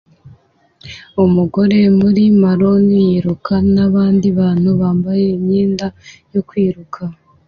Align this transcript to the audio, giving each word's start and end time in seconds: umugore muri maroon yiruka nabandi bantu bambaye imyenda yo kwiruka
umugore 1.23 1.79
muri 1.99 2.23
maroon 2.41 2.85
yiruka 3.07 3.53
nabandi 3.73 4.27
bantu 4.39 4.69
bambaye 4.79 5.25
imyenda 5.37 5.87
yo 6.33 6.41
kwiruka 6.49 7.01